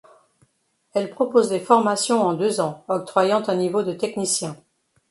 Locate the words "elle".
0.95-1.11